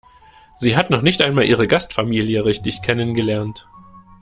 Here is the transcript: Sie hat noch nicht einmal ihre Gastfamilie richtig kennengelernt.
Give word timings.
Sie 0.57 0.75
hat 0.75 0.89
noch 0.89 1.03
nicht 1.03 1.21
einmal 1.21 1.45
ihre 1.45 1.67
Gastfamilie 1.67 2.43
richtig 2.43 2.81
kennengelernt. 2.81 3.67